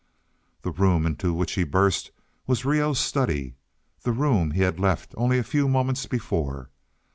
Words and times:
The 0.63 0.71
room 0.71 1.05
into 1.05 1.31
which 1.31 1.51
he 1.51 1.63
burst 1.63 2.09
was 2.47 2.65
Reoh's 2.65 2.97
study; 2.97 3.53
the 4.01 4.11
room 4.11 4.49
he 4.49 4.61
had 4.63 4.79
left 4.79 5.13
only 5.15 5.37
a 5.37 5.43
few 5.43 5.67
moments 5.67 6.07
before. 6.07 6.71